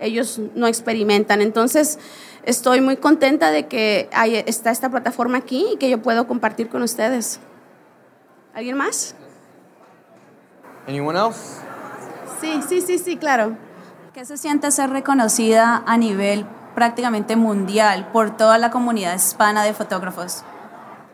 [0.00, 1.40] ellos no experimentan.
[1.40, 2.00] Entonces,
[2.46, 6.68] estoy muy contenta de que hay, está esta plataforma aquí y que yo puedo compartir
[6.68, 7.40] con ustedes.
[8.54, 9.14] ¿Alguien más?
[10.88, 11.60] Anyone else?
[12.40, 13.56] Sí, sí, sí, sí, claro.
[14.14, 19.74] ¿Qué se siente ser reconocida a nivel prácticamente mundial por toda la comunidad hispana de
[19.74, 20.42] fotógrafos?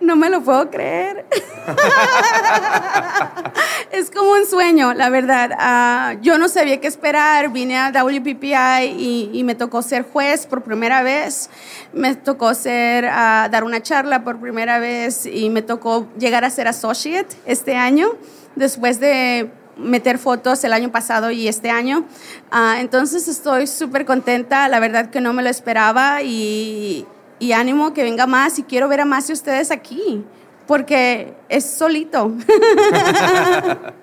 [0.03, 1.27] No me lo puedo creer.
[3.93, 5.53] es como un sueño, la verdad.
[5.59, 7.53] Ah, yo no sabía qué esperar.
[7.53, 11.51] Vine a WPPI y, me tocó ser juez por primera vez.
[11.93, 16.51] Me tocó ser, ah, dar una charla por primera vez y me tocó llegar a
[16.51, 18.09] ser associate este año,
[18.57, 22.07] después de meter fotos el año pasado y este año.
[22.51, 24.69] Ah, entonces estoy súper contenta.
[24.69, 27.07] La verdad que no me lo esperaba y,
[27.43, 30.25] y ánimo que venga más y quiero ver a más de ustedes aquí
[30.69, 32.31] porque es solito.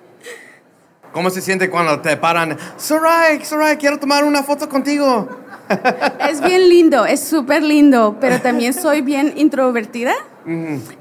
[1.12, 2.56] ¿Cómo se siente cuando te paran?
[2.76, 5.28] Soray, Soray, quiero tomar una foto contigo.
[6.30, 10.14] es bien lindo, es súper lindo, pero también soy bien introvertida.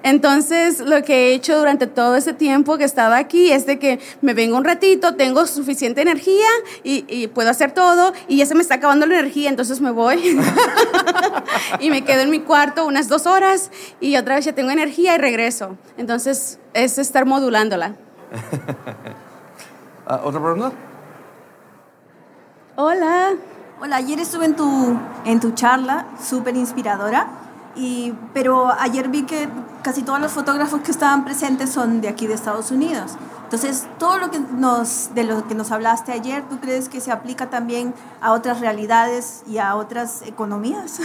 [0.04, 3.80] Entonces, lo que he hecho durante todo ese tiempo que he estado aquí es de
[3.80, 6.48] que me vengo un ratito, tengo suficiente energía
[6.84, 9.91] y, y puedo hacer todo y ya se me está acabando la energía, entonces me
[9.91, 10.38] voy
[11.80, 15.15] y me quedo en mi cuarto unas dos horas y otra vez ya tengo energía
[15.15, 15.78] y regreso.
[15.98, 17.95] Entonces, es estar modulándola.
[20.12, 20.72] Ah, ¿Otra pregunta?
[22.76, 23.34] Hola.
[23.80, 27.28] Hola, ayer estuve en tu, en tu charla, súper inspiradora,
[27.76, 29.48] y, pero ayer vi que
[29.84, 33.17] casi todos los fotógrafos que estaban presentes son de aquí de Estados Unidos.
[33.43, 37.12] Entonces, todo lo que nos, de lo que nos hablaste ayer, ¿tú crees que se
[37.12, 41.02] aplica también a otras realidades y a otras economías?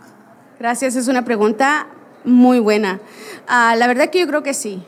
[0.58, 1.86] Gracias, es una pregunta
[2.24, 2.98] muy buena.
[3.46, 4.86] Ah, la verdad que yo creo que sí.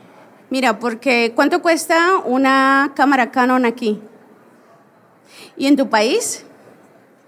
[0.51, 4.01] Mira, porque ¿cuánto cuesta una cámara Canon aquí?
[5.55, 6.43] Y en tu país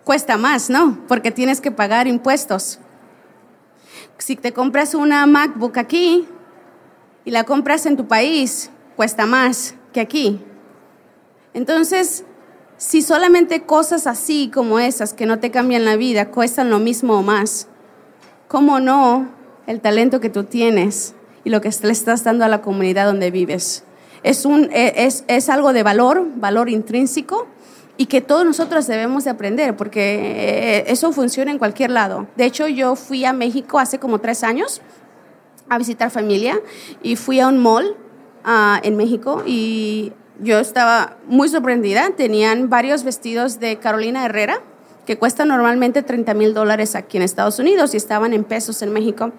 [0.03, 0.99] cuesta más, ¿no?
[1.07, 2.79] Porque tienes que pagar impuestos.
[4.17, 6.27] Si te compras una MacBook aquí
[7.23, 10.41] y la compras en tu país, cuesta más que aquí.
[11.53, 12.25] Entonces,
[12.75, 17.19] si solamente cosas así como esas que no te cambian la vida cuestan lo mismo
[17.19, 17.69] o más,
[18.49, 19.29] ¿cómo no
[19.65, 23.32] el talento que tú tienes y lo que le estás dando a la comunidad donde
[23.32, 23.84] vives?
[24.23, 27.47] Es, un, es, algo de valor, valor intrínseco,
[27.95, 32.27] y que todos nosotros debemos de aprender, porque eso funciona en cualquier lado.
[32.36, 34.82] De hecho, yo fui a México hace como tres años
[35.69, 36.60] a visitar familia
[37.03, 37.95] y fui a un mall
[38.45, 42.10] uh, en México y yo estaba muy sorprendida.
[42.17, 44.62] Tenían varios vestidos de Carolina Herrera
[45.05, 48.93] que cuestan normalmente 30 mil dólares aquí en Estados Unidos y estaban en pesos en
[48.93, 49.31] México.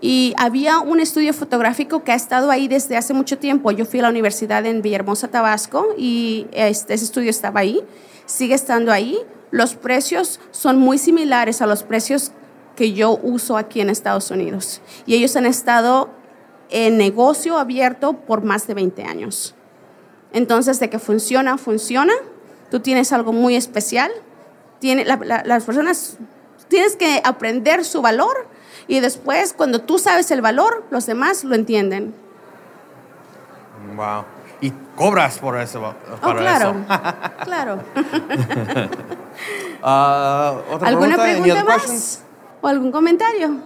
[0.00, 3.70] Y había un estudio fotográfico que ha estado ahí desde hace mucho tiempo.
[3.72, 7.82] Yo fui a la universidad en Villahermosa, Tabasco, y este, ese estudio estaba ahí,
[8.26, 9.18] sigue estando ahí.
[9.50, 12.32] Los precios son muy similares a los precios
[12.76, 14.80] que yo uso aquí en Estados Unidos.
[15.06, 16.10] Y ellos han estado
[16.70, 19.54] en negocio abierto por más de 20 años.
[20.32, 22.12] Entonces, de que funciona, funciona.
[22.70, 24.10] Tú tienes algo muy especial.
[24.80, 26.18] Tiene, la, la, las personas,
[26.68, 28.48] tienes que aprender su valor
[28.88, 32.12] y después, cuando tú sabes el valor, los demás lo entienden.
[33.94, 34.24] Wow.
[34.60, 35.94] Y cobras por eso.
[36.22, 37.44] Oh, claro, eso.
[37.44, 37.80] claro.
[39.82, 41.82] Ah, ¿otra ¿Alguna pregunta other más?
[41.82, 42.22] questions?
[42.60, 43.56] ¿O algún comentario?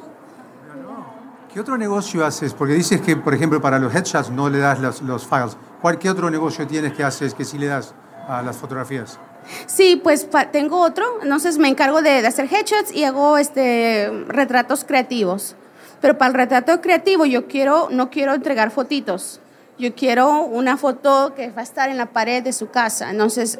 [1.52, 2.54] ¿Qué otro negocio haces?
[2.54, 5.56] Porque dices que, por ejemplo, para los headshots no le das los, los files.
[5.80, 7.94] ¿Cuál, ¿Qué otro negocio tienes que haces que sí le das
[8.28, 9.18] a las fotografías?
[9.66, 11.04] Sí, pues tengo otro.
[11.22, 15.56] Entonces me encargo de, de hacer headshots y hago este retratos creativos.
[16.00, 19.40] Pero para el retrato creativo yo quiero, no quiero entregar fotitos.
[19.78, 23.10] Yo quiero una foto que va a estar en la pared de su casa.
[23.10, 23.58] Entonces,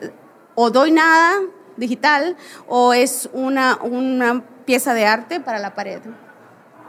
[0.54, 1.32] o doy nada
[1.76, 2.36] digital
[2.68, 6.00] o es una, una pieza de arte para la pared.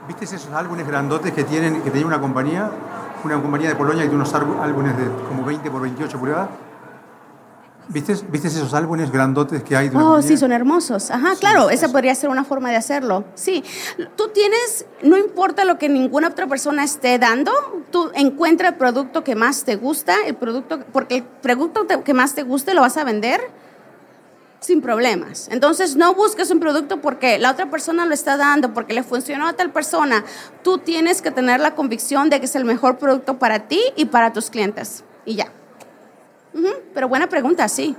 [0.06, 2.70] ¿Viste esos álbumes grandotes que tienen que tenía una compañía?
[3.24, 6.48] Una compañía de Polonia que tiene unos álbu- álbumes de como 20 por 28 pulgadas.
[7.88, 11.10] ¿Viste, ¿Viste esos álbumes grandotes que hay de Oh, sí, son hermosos.
[11.10, 13.24] Ajá, claro, esa podría ser una forma de hacerlo.
[13.34, 13.62] Sí,
[14.16, 17.52] tú tienes, no importa lo que ninguna otra persona esté dando,
[17.92, 22.34] tú encuentra el producto que más te gusta, el producto, porque el producto que más
[22.34, 23.40] te guste lo vas a vender
[24.58, 25.48] sin problemas.
[25.52, 29.46] Entonces, no busques un producto porque la otra persona lo está dando, porque le funcionó
[29.46, 30.24] a tal persona.
[30.64, 34.06] Tú tienes que tener la convicción de que es el mejor producto para ti y
[34.06, 35.04] para tus clientes.
[35.24, 35.52] Y ya.
[36.56, 37.94] Ujú, Pero buena pregunta, sí.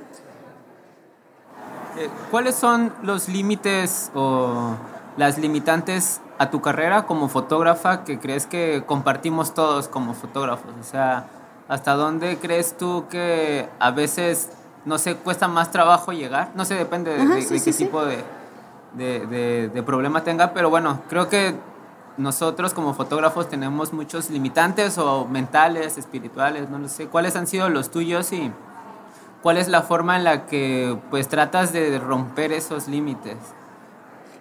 [1.97, 4.75] Eh, ¿Cuáles son los límites o
[5.17, 10.71] las limitantes a tu carrera como fotógrafa que crees que compartimos todos como fotógrafos?
[10.79, 11.25] O sea,
[11.67, 14.49] ¿hasta dónde crees tú que a veces,
[14.85, 16.49] no sé, cuesta más trabajo llegar?
[16.55, 17.85] No sé, depende de, Ajá, de- sí, de sí, qué sí.
[17.85, 18.23] tipo de-
[19.73, 21.55] de problema tenga, pero bueno, creo que
[22.18, 27.07] nosotros como fotógrafos tenemos muchos limitantes o mentales, espirituales, no lo sé.
[27.07, 28.51] ¿Cuáles han sido los tuyos y
[29.43, 33.38] cuál es la forma en la que pues tratas de romper esos límites?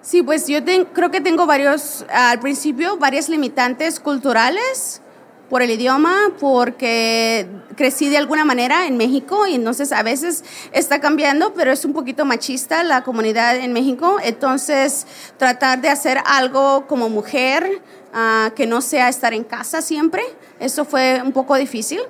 [0.00, 5.02] Sí, pues yo ten- creo que tengo varios, al principio, varias limitantes culturales
[5.48, 11.00] por el idioma, porque crecí de alguna manera en México y entonces a veces está
[11.00, 14.18] cambiando, pero es un poquito machista la comunidad en México.
[14.22, 17.80] Entonces, tratar de hacer algo como mujer
[18.12, 20.22] ah, que no sea estar en casa siempre,
[20.58, 22.00] eso fue un poco difícil.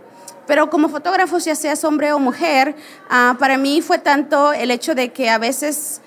[0.46, 2.76] Pero como fotógrafo, ya seas hombre o mujer,
[3.10, 6.00] ah, para mí fue tanto el hecho de que a veces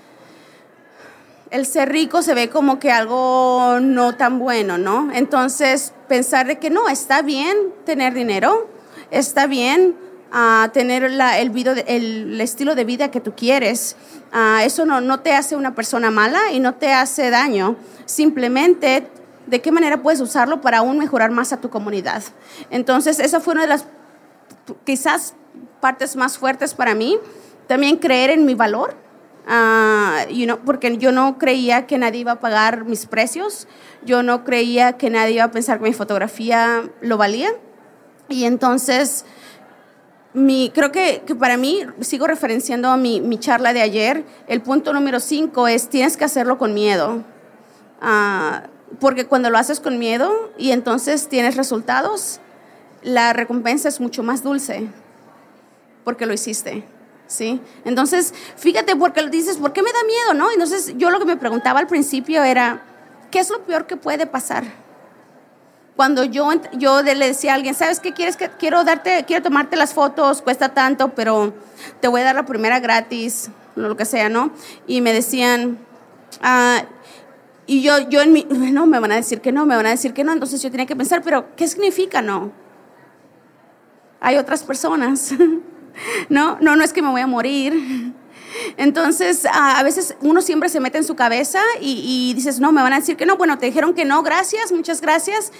[1.51, 5.09] el ser rico se ve como que algo no tan bueno, ¿no?
[5.13, 8.69] Entonces, pensar de que no, está bien tener dinero,
[9.09, 9.95] está bien
[10.31, 13.95] ah, tener el estilo de vida que tú quieres.
[14.31, 17.75] Ah, eso no, no te hace una persona mala y no te hace daño.
[18.05, 19.07] Simplemente,
[19.47, 22.21] ¿de qué manera puedes usarlo para aún mejorar más a tu comunidad?
[22.69, 23.85] Entonces, esa fue una de las
[24.85, 25.33] quizás
[25.81, 27.17] partes más fuertes para mí.
[27.67, 28.95] También creer en mi valor,
[29.49, 33.67] ah, you know, porque yo no creía que nadie iba a pagar mis precios,
[34.05, 37.49] yo no creía que nadie iba a pensar que mi fotografía lo valía.
[38.29, 39.25] Y entonces,
[40.33, 44.61] mi, creo que, que para mí, sigo referenciando a mi, mi charla de ayer, el
[44.61, 47.23] punto número cinco es tienes que hacerlo con miedo.
[47.99, 48.67] Ah,
[48.99, 52.39] porque cuando lo haces con miedo y entonces tienes resultados,
[53.01, 54.87] la recompensa es mucho más dulce
[56.03, 56.83] porque lo hiciste.
[57.29, 57.61] ¿Sí?
[57.85, 60.51] Entonces, fíjate, porque dices, ¿por qué me da miedo, no?
[60.51, 62.81] Entonces, yo lo que me preguntaba al principio era,
[63.29, 64.63] ¿qué es lo peor que puede pasar?
[65.95, 68.35] Cuando yo, yo le decía a alguien, ¿sabes qué quieres?
[68.35, 71.53] que Quiero darte, quiero tomarte las fotos, cuesta tanto, pero
[71.99, 74.51] te voy a dar la primera gratis, lo que sea, ¿no?
[74.87, 75.77] Y me decían,
[76.41, 76.83] ah,
[77.67, 79.91] y yo, yo en mi, no, me van a decir que no, me van a
[79.91, 82.51] decir que no, entonces yo tenía que pensar, pero ¿qué significa no?
[84.19, 85.35] Hay otras personas,
[86.29, 86.57] ¿no?
[86.61, 88.13] No, no es que me voy a morir.
[88.77, 92.81] Entonces, a veces uno siempre se mete en su cabeza y, y dices, no, me
[92.81, 93.37] van a decir que no.
[93.37, 95.51] Bueno, te dijeron que no, gracias, muchas gracias.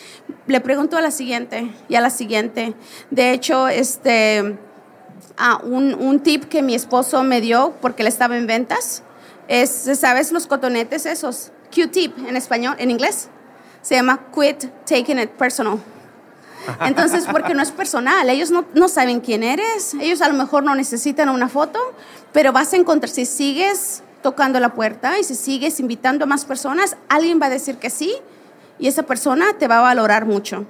[0.48, 2.74] Le pregunto a la siguiente y a la siguiente.
[3.12, 4.58] De hecho, este,
[5.38, 9.04] ah, un, un tip que mi esposo me dio porque él estaba en ventas
[9.50, 11.52] es, ¿sabes los cotonetes esos?
[11.74, 13.30] Q-tip en español, en inglés.
[13.82, 15.80] Se llama Quit Taking It Personal.
[16.86, 20.64] Entonces, porque no es personal, ellos no, no saben quién eres, ellos a lo mejor
[20.64, 21.80] no necesitan una foto,
[22.32, 26.46] pero vas a encontrar, si sigues tocando la puerta y si sigues invitando a más
[26.46, 28.14] personas, alguien va a decir que sí
[28.78, 30.66] y esa persona te va a valorar mucho.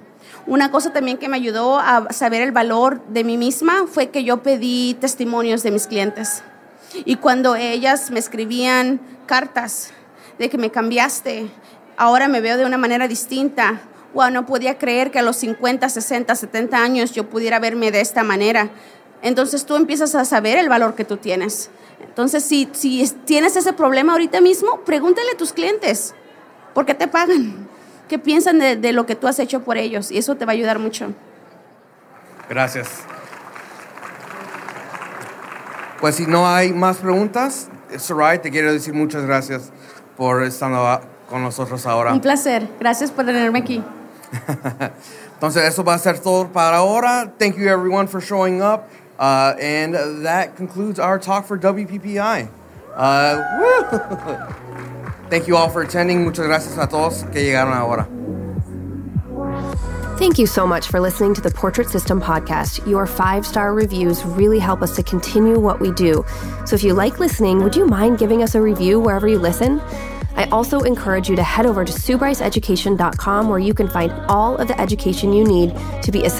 [0.46, 4.24] Una cosa también que me ayudó a saber el valor de mí misma fue que
[4.24, 6.42] yo pedí testimonios de mis clientes.
[7.04, 9.92] Y cuando ellas me escribían cartas
[10.38, 11.50] de que me cambiaste,
[11.96, 13.82] ahora me veo de una manera distinta,
[14.14, 18.00] wow, no podía creer que a los 50, 60, 70 años yo pudiera verme de
[18.00, 18.70] esta manera.
[19.22, 21.70] Entonces tú empiezas a saber el valor que tú tienes.
[22.02, 26.14] Entonces, si, si es- tienes ese problema ahorita mismo, pregúntale a tus clientes,
[26.74, 27.68] ¿por qué te pagan?
[28.08, 30.10] ¿Qué piensan de, de lo que tú has hecho por ellos?
[30.10, 31.12] Y eso te va a ayudar mucho.
[32.48, 32.88] Gracias.
[36.00, 39.70] pues si no hay más preguntas, Sarai, te quiero decir muchas gracias
[40.16, 42.12] por estar con nosotros ahora.
[42.12, 42.66] Un placer.
[42.80, 43.84] Gracias por tenerme aquí.
[45.34, 47.32] Entonces, eso va a ser todo para ahora.
[47.38, 48.90] Thank you everyone for showing up.
[49.18, 52.48] Uh, and that concludes our talk for WPPI.
[52.94, 54.52] Uh,
[55.30, 56.24] Thank you all for attending.
[56.24, 58.08] Muchas gracias a todos que llegaron ahora.
[60.18, 62.86] Thank you so much for listening to the Portrait System podcast.
[62.86, 66.26] Your five star reviews really help us to continue what we do.
[66.66, 69.80] So if you like listening, would you mind giving us a review wherever you listen?
[70.36, 74.68] I also encourage you to head over to SueBryceEducation.com where you can find all of
[74.68, 76.30] the education you need to be a